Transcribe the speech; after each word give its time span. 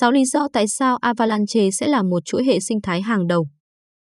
6 0.00 0.12
lý 0.12 0.24
do 0.24 0.48
tại 0.52 0.68
sao 0.68 0.96
Avalanche 0.96 1.70
sẽ 1.70 1.88
là 1.88 2.02
một 2.02 2.24
chuỗi 2.24 2.44
hệ 2.44 2.60
sinh 2.60 2.78
thái 2.82 3.02
hàng 3.02 3.26
đầu. 3.26 3.46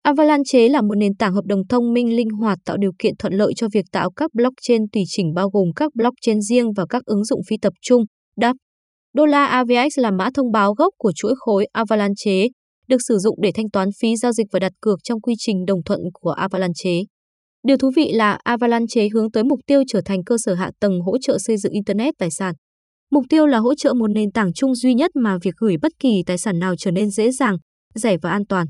Avalanche 0.03 0.69
là 0.69 0.83
một 0.83 0.95
nền 0.99 1.15
tảng 1.15 1.35
hợp 1.35 1.45
đồng 1.45 1.67
thông 1.69 1.93
minh 1.93 2.17
linh 2.17 2.31
hoạt 2.31 2.59
tạo 2.65 2.77
điều 2.77 2.91
kiện 2.99 3.17
thuận 3.19 3.33
lợi 3.33 3.53
cho 3.57 3.69
việc 3.73 3.85
tạo 3.93 4.11
các 4.11 4.31
blockchain 4.35 4.83
tùy 4.93 5.03
chỉnh 5.07 5.35
bao 5.35 5.51
gồm 5.51 5.69
các 5.77 5.95
blockchain 5.95 6.41
riêng 6.41 6.73
và 6.77 6.87
các 6.89 7.05
ứng 7.05 7.25
dụng 7.25 7.41
phi 7.49 7.57
tập 7.63 7.73
trung, 7.83 8.03
DApp. 8.41 8.57
Đô 9.15 9.25
AVX 9.33 9.99
là 9.99 10.11
mã 10.11 10.29
thông 10.35 10.53
báo 10.53 10.75
gốc 10.75 10.95
của 10.99 11.13
chuỗi 11.13 11.35
khối 11.37 11.67
Avalanche, 11.73 12.47
được 12.89 12.99
sử 13.09 13.19
dụng 13.19 13.39
để 13.43 13.51
thanh 13.55 13.71
toán 13.71 13.89
phí 14.01 14.17
giao 14.17 14.33
dịch 14.33 14.47
và 14.53 14.59
đặt 14.59 14.73
cược 14.81 14.99
trong 15.03 15.21
quy 15.21 15.35
trình 15.39 15.65
đồng 15.67 15.83
thuận 15.83 16.01
của 16.13 16.31
Avalanche. 16.31 16.93
Điều 17.67 17.77
thú 17.77 17.91
vị 17.97 18.13
là 18.13 18.39
Avalanche 18.45 19.09
hướng 19.15 19.31
tới 19.31 19.45
mục 19.45 19.59
tiêu 19.67 19.83
trở 19.89 20.01
thành 20.05 20.25
cơ 20.25 20.37
sở 20.39 20.55
hạ 20.55 20.71
tầng 20.81 21.01
hỗ 21.01 21.19
trợ 21.19 21.39
xây 21.39 21.57
dựng 21.57 21.73
Internet 21.73 22.15
tài 22.19 22.31
sản. 22.31 22.55
Mục 23.11 23.25
tiêu 23.29 23.47
là 23.47 23.59
hỗ 23.59 23.75
trợ 23.75 23.95
một 23.95 24.07
nền 24.07 24.33
tảng 24.33 24.53
chung 24.53 24.75
duy 24.75 24.95
nhất 24.95 25.11
mà 25.15 25.39
việc 25.43 25.55
gửi 25.57 25.77
bất 25.83 25.93
kỳ 26.01 26.23
tài 26.27 26.39
sản 26.39 26.59
nào 26.59 26.75
trở 26.79 26.91
nên 26.91 27.11
dễ 27.11 27.31
dàng, 27.31 27.57
rẻ 27.95 28.17
và 28.23 28.31
an 28.31 28.47
toàn. 28.47 28.67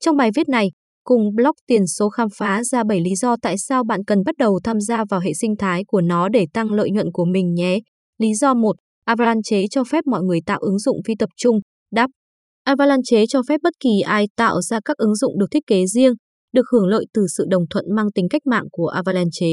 Trong 0.00 0.16
bài 0.16 0.30
viết 0.34 0.48
này, 0.48 0.70
cùng 1.04 1.34
blog 1.34 1.54
tiền 1.66 1.86
số 1.86 2.08
khám 2.08 2.28
phá 2.38 2.64
ra 2.64 2.84
7 2.84 3.00
lý 3.00 3.14
do 3.14 3.36
tại 3.42 3.58
sao 3.58 3.84
bạn 3.84 4.04
cần 4.04 4.18
bắt 4.26 4.36
đầu 4.38 4.60
tham 4.64 4.80
gia 4.80 5.04
vào 5.10 5.20
hệ 5.20 5.32
sinh 5.34 5.56
thái 5.56 5.84
của 5.86 6.00
nó 6.00 6.28
để 6.28 6.46
tăng 6.52 6.72
lợi 6.72 6.90
nhuận 6.90 7.06
của 7.12 7.24
mình 7.24 7.54
nhé. 7.54 7.78
Lý 8.18 8.34
do 8.34 8.54
1. 8.54 8.76
Avalanche 9.04 9.66
cho 9.70 9.84
phép 9.84 10.06
mọi 10.06 10.22
người 10.22 10.38
tạo 10.46 10.58
ứng 10.60 10.78
dụng 10.78 10.96
phi 11.06 11.14
tập 11.18 11.28
trung. 11.36 11.60
Đáp. 11.92 12.10
Avalanche 12.64 13.26
cho 13.28 13.42
phép 13.48 13.60
bất 13.62 13.74
kỳ 13.80 14.00
ai 14.00 14.26
tạo 14.36 14.60
ra 14.60 14.80
các 14.84 14.96
ứng 14.96 15.14
dụng 15.14 15.38
được 15.38 15.46
thiết 15.50 15.66
kế 15.66 15.86
riêng, 15.86 16.12
được 16.52 16.66
hưởng 16.72 16.86
lợi 16.86 17.04
từ 17.14 17.26
sự 17.36 17.44
đồng 17.50 17.62
thuận 17.70 17.84
mang 17.94 18.12
tính 18.12 18.28
cách 18.30 18.46
mạng 18.46 18.64
của 18.70 18.86
Avalanche. 18.86 19.46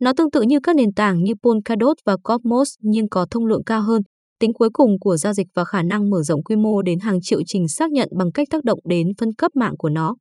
Nó 0.00 0.12
tương 0.16 0.30
tự 0.30 0.42
như 0.42 0.60
các 0.62 0.76
nền 0.76 0.92
tảng 0.92 1.24
như 1.24 1.32
Polkadot 1.42 1.96
và 2.04 2.16
Cosmos 2.24 2.68
nhưng 2.80 3.08
có 3.08 3.26
thông 3.30 3.46
lượng 3.46 3.64
cao 3.64 3.82
hơn, 3.82 4.02
tính 4.40 4.52
cuối 4.52 4.68
cùng 4.72 4.98
của 5.00 5.16
giao 5.16 5.32
dịch 5.32 5.46
và 5.54 5.64
khả 5.64 5.82
năng 5.82 6.10
mở 6.10 6.22
rộng 6.22 6.42
quy 6.42 6.56
mô 6.56 6.82
đến 6.82 6.98
hàng 6.98 7.20
triệu 7.22 7.40
trình 7.46 7.68
xác 7.68 7.90
nhận 7.90 8.08
bằng 8.18 8.32
cách 8.32 8.48
tác 8.50 8.64
động 8.64 8.78
đến 8.84 9.08
phân 9.18 9.32
cấp 9.32 9.56
mạng 9.56 9.74
của 9.78 9.88
nó. 9.88 10.16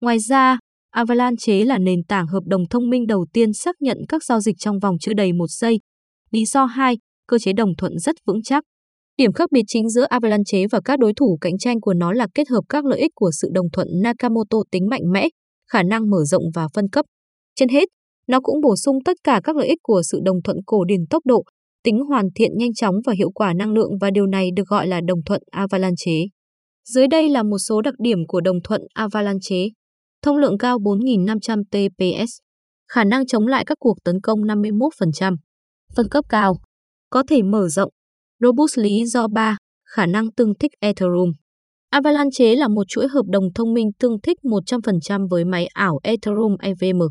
Ngoài 0.00 0.18
ra, 0.18 0.58
Avalanche 0.90 1.64
là 1.64 1.78
nền 1.78 2.04
tảng 2.08 2.26
hợp 2.26 2.42
đồng 2.46 2.68
thông 2.70 2.90
minh 2.90 3.06
đầu 3.06 3.26
tiên 3.32 3.52
xác 3.52 3.76
nhận 3.80 3.98
các 4.08 4.24
giao 4.24 4.40
dịch 4.40 4.56
trong 4.58 4.78
vòng 4.78 4.96
chưa 5.00 5.12
đầy 5.14 5.32
một 5.32 5.50
giây. 5.50 5.80
Lý 6.30 6.44
do 6.44 6.64
2, 6.64 6.98
cơ 7.28 7.38
chế 7.38 7.52
đồng 7.52 7.76
thuận 7.78 7.98
rất 7.98 8.16
vững 8.26 8.42
chắc. 8.42 8.64
Điểm 9.16 9.32
khác 9.32 9.48
biệt 9.52 9.62
chính 9.66 9.88
giữa 9.88 10.04
Avalanche 10.04 10.66
và 10.70 10.80
các 10.84 10.98
đối 10.98 11.12
thủ 11.14 11.38
cạnh 11.40 11.58
tranh 11.58 11.80
của 11.80 11.94
nó 11.94 12.12
là 12.12 12.26
kết 12.34 12.48
hợp 12.48 12.62
các 12.68 12.84
lợi 12.84 13.00
ích 13.00 13.12
của 13.14 13.30
sự 13.32 13.48
đồng 13.52 13.66
thuận 13.72 13.88
Nakamoto 14.02 14.58
tính 14.70 14.88
mạnh 14.90 15.12
mẽ, 15.12 15.28
khả 15.70 15.82
năng 15.82 16.10
mở 16.10 16.24
rộng 16.24 16.42
và 16.54 16.68
phân 16.74 16.88
cấp. 16.88 17.04
Trên 17.54 17.68
hết, 17.68 17.88
nó 18.26 18.40
cũng 18.40 18.60
bổ 18.60 18.76
sung 18.76 18.98
tất 19.04 19.16
cả 19.24 19.40
các 19.44 19.56
lợi 19.56 19.68
ích 19.68 19.78
của 19.82 20.02
sự 20.02 20.20
đồng 20.24 20.42
thuận 20.42 20.56
cổ 20.66 20.84
điển 20.84 21.06
tốc 21.10 21.26
độ, 21.26 21.44
tính 21.84 22.00
hoàn 22.00 22.28
thiện 22.34 22.50
nhanh 22.58 22.74
chóng 22.74 22.94
và 23.06 23.12
hiệu 23.12 23.30
quả 23.34 23.52
năng 23.52 23.72
lượng 23.72 23.90
và 24.00 24.10
điều 24.10 24.26
này 24.26 24.50
được 24.56 24.68
gọi 24.68 24.86
là 24.86 25.00
đồng 25.00 25.24
thuận 25.26 25.42
Avalanche. 25.50 26.12
Dưới 26.84 27.08
đây 27.08 27.28
là 27.28 27.42
một 27.42 27.58
số 27.58 27.82
đặc 27.82 27.94
điểm 27.98 28.18
của 28.28 28.40
đồng 28.40 28.56
thuận 28.64 28.80
Avalanche. 28.94 29.56
Thông 30.22 30.36
lượng 30.36 30.58
cao 30.58 30.78
4.500 30.78 31.62
TPS. 31.70 32.30
Khả 32.88 33.04
năng 33.04 33.26
chống 33.26 33.46
lại 33.46 33.64
các 33.64 33.78
cuộc 33.80 33.96
tấn 34.04 34.20
công 34.20 34.40
51%. 34.40 35.36
Phân 35.96 36.08
cấp 36.08 36.24
cao. 36.28 36.56
Có 37.10 37.22
thể 37.28 37.42
mở 37.42 37.68
rộng. 37.68 37.90
Robust 38.40 38.78
lý 38.78 39.04
do 39.04 39.28
3. 39.28 39.56
Khả 39.84 40.06
năng 40.06 40.32
tương 40.32 40.54
thích 40.54 40.72
Ethereum. 40.80 41.32
Avalanche 41.90 42.54
là 42.56 42.68
một 42.68 42.84
chuỗi 42.88 43.08
hợp 43.08 43.24
đồng 43.28 43.44
thông 43.54 43.74
minh 43.74 43.90
tương 43.98 44.20
thích 44.20 44.38
100% 44.42 45.28
với 45.28 45.44
máy 45.44 45.66
ảo 45.66 45.98
Ethereum 46.02 46.56
EVM. 46.60 47.02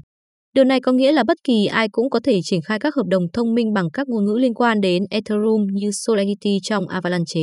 Điều 0.56 0.64
này 0.64 0.80
có 0.82 0.92
nghĩa 0.92 1.12
là 1.12 1.24
bất 1.24 1.38
kỳ 1.44 1.66
ai 1.66 1.90
cũng 1.92 2.10
có 2.10 2.20
thể 2.24 2.40
triển 2.44 2.62
khai 2.62 2.80
các 2.80 2.96
hợp 2.96 3.06
đồng 3.08 3.24
thông 3.34 3.54
minh 3.54 3.74
bằng 3.74 3.90
các 3.94 4.08
ngôn 4.10 4.26
ngữ 4.26 4.38
liên 4.40 4.54
quan 4.54 4.82
đến 4.82 5.04
Ethereum 5.10 5.68
như 5.74 5.92
Solidity 5.92 6.58
trong 6.64 6.88
Avalanche. 6.88 7.42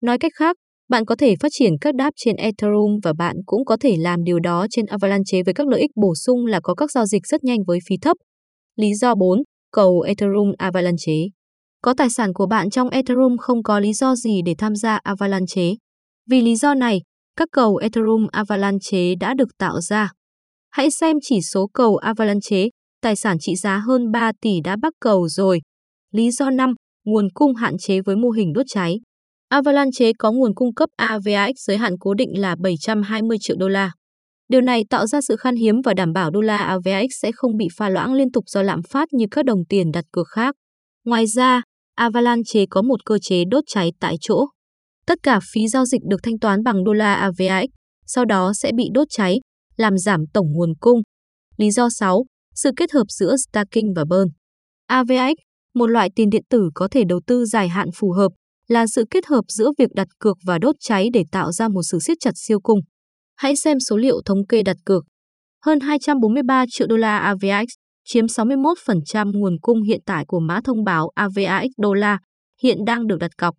Nói 0.00 0.18
cách 0.18 0.32
khác, 0.34 0.56
bạn 0.88 1.04
có 1.04 1.16
thể 1.16 1.34
phát 1.40 1.48
triển 1.52 1.72
các 1.80 1.94
đáp 1.94 2.10
trên 2.16 2.36
Ethereum 2.36 2.98
và 3.02 3.12
bạn 3.12 3.36
cũng 3.46 3.64
có 3.64 3.76
thể 3.80 3.96
làm 3.98 4.24
điều 4.24 4.40
đó 4.40 4.66
trên 4.70 4.86
Avalanche 4.86 5.42
với 5.44 5.54
các 5.54 5.68
lợi 5.68 5.80
ích 5.80 5.90
bổ 5.96 6.14
sung 6.14 6.46
là 6.46 6.60
có 6.60 6.74
các 6.74 6.90
giao 6.90 7.06
dịch 7.06 7.26
rất 7.26 7.44
nhanh 7.44 7.58
với 7.66 7.78
phí 7.88 7.96
thấp. 8.02 8.16
Lý 8.76 8.94
do 8.94 9.14
4. 9.14 9.42
Cầu 9.72 10.00
Ethereum 10.00 10.52
Avalanche 10.58 11.14
Có 11.82 11.94
tài 11.96 12.10
sản 12.10 12.32
của 12.34 12.46
bạn 12.46 12.70
trong 12.70 12.88
Ethereum 12.88 13.36
không 13.36 13.62
có 13.62 13.80
lý 13.80 13.92
do 13.92 14.14
gì 14.14 14.42
để 14.44 14.54
tham 14.58 14.76
gia 14.76 14.96
Avalanche. 14.96 15.70
Vì 16.30 16.40
lý 16.40 16.56
do 16.56 16.74
này, 16.74 17.00
các 17.36 17.48
cầu 17.52 17.76
Ethereum 17.76 18.26
Avalanche 18.32 19.14
đã 19.20 19.34
được 19.34 19.48
tạo 19.58 19.80
ra. 19.80 20.12
Hãy 20.72 20.90
xem 20.90 21.16
chỉ 21.22 21.40
số 21.42 21.66
cầu 21.74 21.96
Avalanche, 21.96 22.66
tài 23.02 23.16
sản 23.16 23.36
trị 23.40 23.56
giá 23.56 23.78
hơn 23.78 24.10
3 24.12 24.32
tỷ 24.40 24.60
đã 24.64 24.76
bắt 24.82 24.92
cầu 25.00 25.28
rồi. 25.28 25.60
Lý 26.12 26.30
do 26.30 26.50
5, 26.50 26.74
nguồn 27.04 27.28
cung 27.34 27.54
hạn 27.54 27.78
chế 27.78 28.00
với 28.00 28.16
mô 28.16 28.30
hình 28.30 28.52
đốt 28.52 28.66
cháy. 28.68 28.96
Avalanche 29.48 30.12
có 30.18 30.32
nguồn 30.32 30.54
cung 30.54 30.74
cấp 30.74 30.88
AVAX 30.96 31.50
giới 31.66 31.76
hạn 31.76 31.94
cố 32.00 32.14
định 32.14 32.40
là 32.40 32.56
720 32.62 33.36
triệu 33.40 33.56
đô 33.60 33.68
la. 33.68 33.90
Điều 34.48 34.60
này 34.60 34.84
tạo 34.90 35.06
ra 35.06 35.20
sự 35.20 35.36
khan 35.36 35.56
hiếm 35.56 35.80
và 35.84 35.94
đảm 35.94 36.12
bảo 36.12 36.30
đô 36.30 36.40
la 36.40 36.56
AVAX 36.56 37.06
sẽ 37.22 37.32
không 37.34 37.56
bị 37.56 37.66
pha 37.76 37.88
loãng 37.88 38.14
liên 38.14 38.30
tục 38.32 38.44
do 38.46 38.62
lạm 38.62 38.82
phát 38.82 39.08
như 39.12 39.26
các 39.30 39.44
đồng 39.44 39.64
tiền 39.68 39.90
đặt 39.92 40.04
cược 40.12 40.28
khác. 40.28 40.54
Ngoài 41.04 41.26
ra, 41.26 41.62
Avalanche 41.94 42.66
có 42.70 42.82
một 42.82 43.04
cơ 43.04 43.18
chế 43.18 43.44
đốt 43.50 43.64
cháy 43.66 43.92
tại 44.00 44.16
chỗ. 44.20 44.46
Tất 45.06 45.18
cả 45.22 45.40
phí 45.52 45.68
giao 45.68 45.84
dịch 45.84 46.02
được 46.10 46.20
thanh 46.22 46.38
toán 46.38 46.62
bằng 46.62 46.84
đô 46.84 46.92
la 46.92 47.14
AVAX, 47.14 47.64
sau 48.06 48.24
đó 48.24 48.52
sẽ 48.54 48.72
bị 48.76 48.84
đốt 48.94 49.06
cháy, 49.10 49.38
làm 49.76 49.98
giảm 49.98 50.24
tổng 50.32 50.46
nguồn 50.52 50.74
cung. 50.80 51.02
Lý 51.56 51.70
do 51.70 51.88
6. 51.90 52.24
Sự 52.54 52.70
kết 52.76 52.92
hợp 52.92 53.04
giữa 53.08 53.36
staking 53.36 53.94
và 53.96 54.04
burn. 54.04 54.28
AVX, 54.86 55.34
một 55.74 55.86
loại 55.86 56.10
tiền 56.14 56.30
điện 56.30 56.42
tử 56.50 56.70
có 56.74 56.88
thể 56.90 57.04
đầu 57.08 57.20
tư 57.26 57.44
dài 57.44 57.68
hạn 57.68 57.88
phù 57.94 58.12
hợp, 58.12 58.32
là 58.68 58.86
sự 58.86 59.04
kết 59.10 59.26
hợp 59.26 59.44
giữa 59.48 59.70
việc 59.78 59.88
đặt 59.94 60.08
cược 60.18 60.36
và 60.46 60.58
đốt 60.58 60.74
cháy 60.80 61.08
để 61.12 61.24
tạo 61.32 61.52
ra 61.52 61.68
một 61.68 61.82
sự 61.82 61.98
siết 61.98 62.16
chặt 62.20 62.32
siêu 62.34 62.60
cung. 62.60 62.80
Hãy 63.36 63.56
xem 63.56 63.80
số 63.80 63.96
liệu 63.96 64.20
thống 64.24 64.46
kê 64.46 64.62
đặt 64.62 64.76
cược. 64.84 65.04
Hơn 65.64 65.80
243 65.80 66.64
triệu 66.68 66.86
đô 66.86 66.96
la 66.96 67.18
AVX 67.18 67.68
chiếm 68.04 68.26
61% 68.26 69.38
nguồn 69.38 69.56
cung 69.62 69.82
hiện 69.82 70.00
tại 70.06 70.24
của 70.28 70.40
mã 70.40 70.60
thông 70.64 70.84
báo 70.84 71.10
AVX 71.14 71.70
đô 71.78 71.94
la, 71.94 72.18
hiện 72.62 72.78
đang 72.86 73.06
được 73.06 73.16
đặt 73.20 73.30
cọc. 73.38 73.54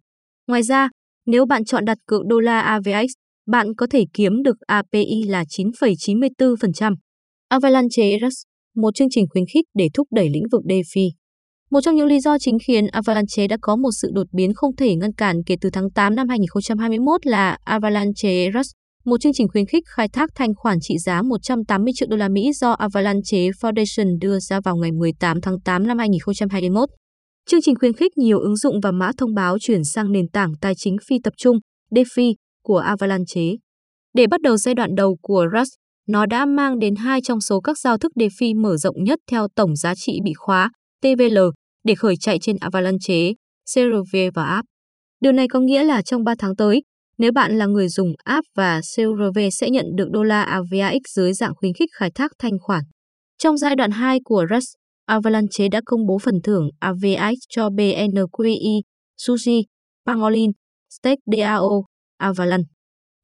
Ngoài 0.47 0.63
ra, 0.63 0.89
nếu 1.25 1.45
bạn 1.45 1.65
chọn 1.65 1.85
đặt 1.85 1.97
cược 2.07 2.21
đô 2.27 2.39
la 2.39 2.61
AVX, 2.61 3.11
bạn 3.47 3.75
có 3.77 3.87
thể 3.89 4.05
kiếm 4.13 4.43
được 4.43 4.57
API 4.67 5.23
là 5.27 5.43
9,94%. 5.43 6.93
Avalanche 7.47 8.19
Rust, 8.21 8.43
một 8.75 8.95
chương 8.95 9.07
trình 9.11 9.25
khuyến 9.29 9.43
khích 9.53 9.65
để 9.73 9.87
thúc 9.93 10.07
đẩy 10.11 10.29
lĩnh 10.29 10.43
vực 10.51 10.61
DeFi. 10.65 11.09
Một 11.71 11.81
trong 11.81 11.95
những 11.95 12.07
lý 12.07 12.19
do 12.19 12.37
chính 12.39 12.57
khiến 12.67 12.87
Avalanche 12.87 13.47
đã 13.47 13.57
có 13.61 13.75
một 13.75 13.89
sự 14.01 14.09
đột 14.13 14.27
biến 14.31 14.53
không 14.53 14.75
thể 14.75 14.95
ngăn 14.95 15.13
cản 15.13 15.43
kể 15.45 15.55
từ 15.61 15.69
tháng 15.69 15.91
8 15.91 16.15
năm 16.15 16.29
2021 16.29 17.25
là 17.25 17.57
Avalanche 17.63 18.51
Rust, 18.53 18.71
một 19.05 19.21
chương 19.21 19.33
trình 19.33 19.47
khuyến 19.47 19.65
khích 19.65 19.83
khai 19.87 20.07
thác 20.07 20.29
thanh 20.35 20.55
khoản 20.55 20.77
trị 20.81 20.97
giá 20.97 21.21
180 21.21 21.93
triệu 21.95 22.07
đô 22.11 22.17
la 22.17 22.29
Mỹ 22.29 22.51
do 22.53 22.71
Avalanche 22.71 23.37
Foundation 23.61 24.19
đưa 24.21 24.39
ra 24.39 24.59
vào 24.61 24.75
ngày 24.75 24.91
18 24.91 25.41
tháng 25.41 25.59
8 25.65 25.87
năm 25.87 25.97
2021. 25.97 26.89
Chương 27.49 27.61
trình 27.61 27.75
khuyến 27.75 27.93
khích 27.93 28.17
nhiều 28.17 28.39
ứng 28.39 28.55
dụng 28.55 28.75
và 28.83 28.91
mã 28.91 29.11
thông 29.17 29.33
báo 29.33 29.57
chuyển 29.59 29.83
sang 29.83 30.11
nền 30.11 30.29
tảng 30.29 30.53
tài 30.61 30.73
chính 30.75 30.97
phi 31.07 31.15
tập 31.23 31.33
trung, 31.37 31.57
DeFi, 31.91 32.33
của 32.63 32.77
Avalanche. 32.77 33.41
Để 34.13 34.27
bắt 34.27 34.41
đầu 34.41 34.57
giai 34.57 34.75
đoạn 34.75 34.95
đầu 34.95 35.17
của 35.21 35.45
Rust, 35.57 35.73
nó 36.07 36.25
đã 36.25 36.45
mang 36.45 36.79
đến 36.79 36.95
hai 36.95 37.21
trong 37.21 37.41
số 37.41 37.61
các 37.61 37.77
giao 37.77 37.97
thức 37.97 38.11
DeFi 38.15 38.61
mở 38.61 38.77
rộng 38.77 39.03
nhất 39.03 39.19
theo 39.31 39.47
tổng 39.55 39.75
giá 39.75 39.95
trị 39.95 40.19
bị 40.23 40.33
khóa, 40.33 40.71
TVL, 41.01 41.37
để 41.83 41.95
khởi 41.95 42.15
chạy 42.19 42.39
trên 42.41 42.57
Avalanche, 42.59 43.31
CRV 43.73 44.17
và 44.33 44.43
app. 44.45 44.65
Điều 45.21 45.31
này 45.31 45.47
có 45.47 45.59
nghĩa 45.59 45.83
là 45.83 46.01
trong 46.01 46.23
3 46.23 46.35
tháng 46.39 46.55
tới, 46.55 46.81
nếu 47.17 47.31
bạn 47.31 47.57
là 47.57 47.65
người 47.65 47.87
dùng 47.87 48.13
app 48.23 48.47
và 48.55 48.81
CRV 48.81 49.39
sẽ 49.51 49.69
nhận 49.69 49.85
được 49.95 50.07
đô 50.11 50.23
la 50.23 50.43
AVAX 50.43 51.01
dưới 51.15 51.33
dạng 51.33 51.55
khuyến 51.55 51.73
khích 51.73 51.89
khai 51.93 52.11
thác 52.15 52.31
thanh 52.39 52.59
khoản. 52.59 52.83
Trong 53.37 53.57
giai 53.57 53.75
đoạn 53.75 53.91
2 53.91 54.19
của 54.23 54.45
Rust, 54.49 54.67
Avalanche 55.05 55.67
đã 55.71 55.81
công 55.85 56.05
bố 56.05 56.17
phần 56.19 56.41
thưởng 56.43 56.69
AVAX 56.79 57.33
cho 57.49 57.69
BNQI, 57.69 58.81
Sushi, 59.17 59.61
Pangolin, 60.05 60.51
Stake 60.89 61.21
DAO, 61.37 61.83
Avalanche. 62.23 62.69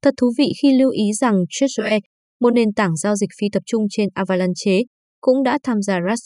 Thật 0.02 0.14
thú 0.16 0.32
vị 0.38 0.52
khi 0.62 0.78
lưu 0.78 0.90
ý 0.90 1.04
rằng 1.20 1.34
Trezor, 1.48 2.00
một 2.40 2.50
nền 2.50 2.72
tảng 2.76 2.96
giao 2.96 3.16
dịch 3.16 3.30
phi 3.40 3.46
tập 3.52 3.62
trung 3.66 3.86
trên 3.90 4.08
Avalanche, 4.14 4.78
cũng 5.20 5.42
đã 5.42 5.58
tham 5.62 5.82
gia 5.82 5.98
Rust. 6.10 6.24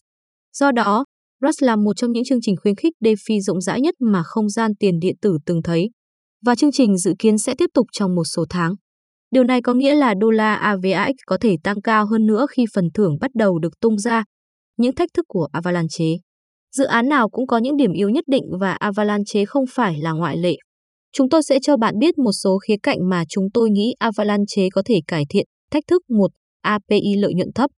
Do 0.58 0.72
đó, 0.72 1.04
Rust 1.42 1.62
là 1.62 1.76
một 1.76 1.92
trong 1.96 2.12
những 2.12 2.24
chương 2.24 2.38
trình 2.42 2.56
khuyến 2.62 2.74
khích 2.76 2.92
DeFi 3.00 3.40
rộng 3.40 3.60
rãi 3.60 3.80
nhất 3.80 3.94
mà 4.00 4.22
không 4.24 4.48
gian 4.48 4.70
tiền 4.80 4.98
điện 4.98 5.16
tử 5.22 5.38
từng 5.46 5.62
thấy. 5.62 5.90
Và 6.46 6.54
chương 6.54 6.72
trình 6.72 6.96
dự 6.96 7.14
kiến 7.18 7.38
sẽ 7.38 7.54
tiếp 7.58 7.70
tục 7.74 7.86
trong 7.92 8.14
một 8.14 8.24
số 8.24 8.44
tháng. 8.48 8.74
Điều 9.30 9.44
này 9.44 9.62
có 9.62 9.74
nghĩa 9.74 9.94
là 9.94 10.14
đô 10.14 10.30
la 10.30 10.54
AVAX 10.54 11.14
có 11.26 11.38
thể 11.40 11.56
tăng 11.64 11.80
cao 11.80 12.06
hơn 12.06 12.26
nữa 12.26 12.46
khi 12.50 12.64
phần 12.74 12.84
thưởng 12.94 13.16
bắt 13.20 13.30
đầu 13.34 13.58
được 13.58 13.80
tung 13.80 13.98
ra 13.98 14.24
những 14.76 14.94
thách 14.94 15.10
thức 15.14 15.24
của 15.28 15.48
Avalanche. 15.52 16.04
Dự 16.76 16.84
án 16.84 17.08
nào 17.08 17.28
cũng 17.28 17.46
có 17.46 17.58
những 17.58 17.76
điểm 17.76 17.92
yếu 17.92 18.08
nhất 18.08 18.24
định 18.26 18.44
và 18.60 18.72
Avalanche 18.72 19.44
không 19.44 19.64
phải 19.70 19.98
là 20.00 20.12
ngoại 20.12 20.36
lệ. 20.36 20.56
Chúng 21.16 21.28
tôi 21.28 21.42
sẽ 21.42 21.58
cho 21.62 21.76
bạn 21.76 21.98
biết 21.98 22.18
một 22.18 22.32
số 22.32 22.58
khía 22.58 22.76
cạnh 22.82 22.98
mà 23.08 23.24
chúng 23.28 23.44
tôi 23.54 23.70
nghĩ 23.70 23.94
Avalanche 23.98 24.68
có 24.72 24.82
thể 24.86 25.00
cải 25.06 25.24
thiện. 25.28 25.46
Thách 25.70 25.84
thức 25.86 26.02
1. 26.10 26.30
API 26.62 27.16
lợi 27.16 27.34
nhuận 27.34 27.52
thấp. 27.54 27.70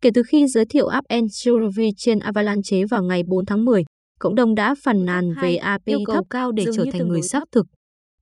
Kể 0.00 0.10
từ 0.14 0.22
khi 0.28 0.46
giới 0.46 0.64
thiệu 0.64 0.86
App 0.86 1.06
Survey 1.32 1.90
trên 1.96 2.18
Avalanche 2.18 2.84
vào 2.90 3.02
ngày 3.02 3.22
4 3.26 3.46
tháng 3.46 3.64
10, 3.64 3.84
cộng 4.18 4.34
đồng 4.34 4.54
đã 4.54 4.74
phàn 4.82 5.04
nàn 5.04 5.34
về 5.42 5.56
API 5.56 5.94
thấp 6.06 6.24
cao 6.30 6.52
để 6.52 6.64
trở 6.76 6.84
thành 6.92 7.08
người 7.08 7.22
xác 7.22 7.42
thực. 7.52 7.66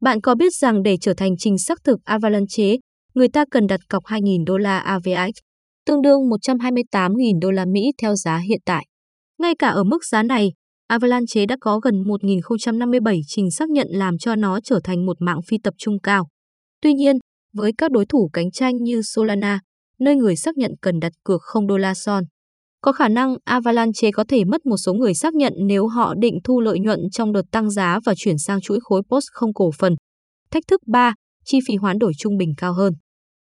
Bạn 0.01 0.21
có 0.21 0.35
biết 0.35 0.55
rằng 0.55 0.83
để 0.83 0.97
trở 1.01 1.15
thành 1.15 1.33
trình 1.39 1.59
xác 1.59 1.85
thực 1.85 1.99
Avalanche, 2.05 2.77
người 3.15 3.29
ta 3.29 3.45
cần 3.51 3.67
đặt 3.67 3.81
cọc 3.89 4.05
2.000 4.05 4.45
đô 4.45 4.57
la 4.57 4.79
AVX, 4.79 5.39
tương 5.87 6.03
đương 6.03 6.21
128.000 6.21 7.41
đô 7.41 7.51
la 7.51 7.65
Mỹ 7.65 7.93
theo 8.03 8.15
giá 8.15 8.39
hiện 8.39 8.61
tại. 8.65 8.87
Ngay 9.39 9.55
cả 9.59 9.69
ở 9.69 9.85
mức 9.85 10.05
giá 10.05 10.23
này, 10.23 10.53
Avalanche 10.89 11.47
đã 11.47 11.57
có 11.61 11.79
gần 11.79 11.95
1.057 11.95 13.21
trình 13.27 13.51
xác 13.51 13.71
nhận 13.71 13.87
làm 13.91 14.19
cho 14.19 14.37
nó 14.37 14.61
trở 14.61 14.81
thành 14.85 15.07
một 15.07 15.17
mạng 15.21 15.41
phi 15.47 15.59
tập 15.63 15.75
trung 15.79 15.99
cao. 16.03 16.29
Tuy 16.83 16.93
nhiên, 16.93 17.17
với 17.55 17.73
các 17.79 17.91
đối 17.91 18.07
thủ 18.07 18.31
cạnh 18.33 18.51
tranh 18.51 18.77
như 18.77 19.03
Solana, 19.03 19.61
nơi 19.99 20.17
người 20.17 20.37
xác 20.37 20.57
nhận 20.57 20.71
cần 20.83 21.01
đặt 21.01 21.13
cược 21.25 21.43
0 21.43 21.67
đô 21.67 21.77
la 21.77 21.95
son, 21.95 22.25
có 22.81 22.93
khả 22.93 23.09
năng 23.09 23.37
Avalanche 23.45 24.11
có 24.11 24.25
thể 24.29 24.45
mất 24.45 24.67
một 24.67 24.77
số 24.77 24.95
người 24.95 25.15
xác 25.15 25.35
nhận 25.35 25.53
nếu 25.67 25.87
họ 25.87 26.15
định 26.15 26.39
thu 26.45 26.61
lợi 26.61 26.79
nhuận 26.81 27.01
trong 27.13 27.33
đợt 27.33 27.43
tăng 27.51 27.71
giá 27.71 27.99
và 28.05 28.15
chuyển 28.17 28.39
sang 28.39 28.61
chuỗi 28.61 28.79
khối 28.83 29.03
Post 29.11 29.25
không 29.33 29.55
cổ 29.55 29.71
phần. 29.79 29.95
Thách 30.51 30.63
thức 30.69 30.81
3, 30.87 31.15
chi 31.45 31.59
phí 31.69 31.77
hoán 31.77 31.99
đổi 31.99 32.13
trung 32.19 32.37
bình 32.37 32.55
cao 32.57 32.73
hơn. 32.73 32.93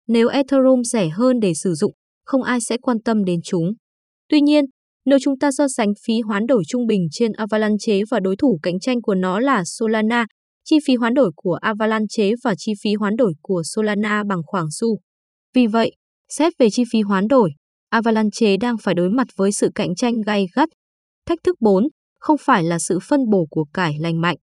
Nếu 0.07 0.27
Ethereum 0.27 0.81
rẻ 0.81 1.09
hơn 1.09 1.39
để 1.39 1.53
sử 1.53 1.74
dụng, 1.74 1.94
không 2.25 2.44
ai 2.44 2.62
sẽ 2.62 2.77
quan 2.77 2.97
tâm 3.06 3.25
đến 3.25 3.39
chúng. 3.44 3.74
Tuy 4.30 4.42
nhiên, 4.42 4.65
nếu 5.06 5.19
chúng 5.22 5.40
ta 5.40 5.52
so 5.52 5.68
sánh 5.68 5.94
phí 6.06 6.22
hoán 6.22 6.46
đổi 6.46 6.63
trung 6.68 6.88
bình 6.88 7.07
trên 7.12 7.31
Avalanche 7.31 8.00
và 8.10 8.19
đối 8.19 8.36
thủ 8.36 8.60
cạnh 8.63 8.80
tranh 8.80 9.02
của 9.02 9.16
nó 9.16 9.40
là 9.40 9.63
Solana, 9.66 10.25
chi 10.63 10.78
phí 10.86 10.96
hoán 10.96 11.13
đổi 11.13 11.31
của 11.36 11.54
Avalanche 11.54 12.31
và 12.44 12.56
chi 12.57 12.74
phí 12.84 12.94
hoán 12.94 13.16
đổi 13.16 13.34
của 13.42 13.62
Solana 13.66 14.24
bằng 14.30 14.42
khoảng 14.46 14.68
xu. 14.72 15.00
Vì 15.54 15.68
vậy, 15.68 15.92
xét 16.30 16.54
về 16.60 16.69
chi 16.69 16.84
phí 16.92 17.02
hoán 17.02 17.28
đổi, 17.28 17.52
Avalanche 17.90 18.57
đang 18.57 18.75
phải 18.78 18.94
đối 18.94 19.10
mặt 19.10 19.28
với 19.36 19.52
sự 19.52 19.69
cạnh 19.75 19.96
tranh 19.96 20.22
gay 20.22 20.48
gắt. 20.56 20.69
Thách 21.25 21.40
thức 21.44 21.56
4, 21.60 21.88
không 22.19 22.38
phải 22.42 22.63
là 22.63 22.80
sự 22.80 23.00
phân 23.10 23.19
bổ 23.31 23.48
của 23.50 23.66
cải 23.74 23.96
lành 24.00 24.22
mạnh. 24.22 24.38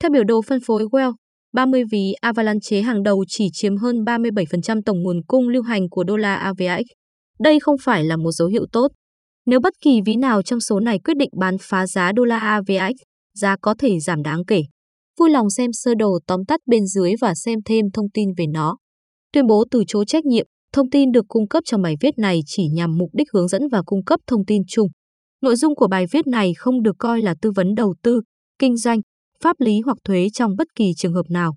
Theo 0.00 0.10
biểu 0.10 0.24
đồ 0.24 0.42
phân 0.42 0.60
phối 0.66 0.84
Well, 0.84 1.12
30 1.52 1.84
ví 1.90 2.12
Avalanche 2.20 2.80
hàng 2.82 3.02
đầu 3.02 3.24
chỉ 3.28 3.48
chiếm 3.52 3.76
hơn 3.76 3.96
37% 4.04 4.82
tổng 4.86 5.02
nguồn 5.02 5.22
cung 5.26 5.48
lưu 5.48 5.62
hành 5.62 5.88
của 5.90 6.04
đô 6.04 6.16
la 6.16 6.34
AVX. 6.34 6.86
Đây 7.40 7.60
không 7.60 7.76
phải 7.82 8.04
là 8.04 8.16
một 8.16 8.32
dấu 8.32 8.48
hiệu 8.48 8.66
tốt. 8.72 8.88
Nếu 9.46 9.60
bất 9.60 9.72
kỳ 9.80 10.00
ví 10.06 10.16
nào 10.16 10.42
trong 10.42 10.60
số 10.60 10.80
này 10.80 10.98
quyết 10.98 11.16
định 11.16 11.30
bán 11.40 11.56
phá 11.60 11.86
giá 11.86 12.12
đô 12.12 12.24
la 12.24 12.38
AVX, 12.38 12.96
giá 13.34 13.56
có 13.62 13.74
thể 13.78 14.00
giảm 14.00 14.22
đáng 14.22 14.44
kể. 14.46 14.62
Vui 15.18 15.30
lòng 15.30 15.50
xem 15.50 15.70
sơ 15.72 15.94
đồ 15.94 16.18
tóm 16.26 16.44
tắt 16.44 16.60
bên 16.66 16.86
dưới 16.86 17.12
và 17.20 17.34
xem 17.34 17.58
thêm 17.64 17.84
thông 17.94 18.10
tin 18.14 18.28
về 18.36 18.46
nó. 18.46 18.76
Tuyên 19.32 19.46
bố 19.46 19.64
từ 19.70 19.84
chối 19.86 20.04
trách 20.06 20.24
nhiệm, 20.24 20.46
thông 20.72 20.90
tin 20.90 21.12
được 21.12 21.24
cung 21.28 21.48
cấp 21.48 21.62
trong 21.66 21.82
bài 21.82 21.94
viết 22.00 22.18
này 22.18 22.40
chỉ 22.46 22.68
nhằm 22.68 22.98
mục 22.98 23.10
đích 23.12 23.26
hướng 23.32 23.48
dẫn 23.48 23.62
và 23.72 23.82
cung 23.86 24.04
cấp 24.04 24.20
thông 24.26 24.44
tin 24.44 24.62
chung. 24.68 24.88
Nội 25.42 25.56
dung 25.56 25.74
của 25.74 25.88
bài 25.88 26.06
viết 26.12 26.26
này 26.26 26.52
không 26.54 26.82
được 26.82 26.96
coi 26.98 27.22
là 27.22 27.34
tư 27.42 27.50
vấn 27.56 27.74
đầu 27.74 27.94
tư, 28.02 28.20
kinh 28.58 28.76
doanh, 28.76 29.00
pháp 29.42 29.56
lý 29.60 29.80
hoặc 29.80 29.98
thuế 30.04 30.28
trong 30.32 30.56
bất 30.56 30.66
kỳ 30.76 30.92
trường 30.96 31.14
hợp 31.14 31.26
nào. 31.28 31.56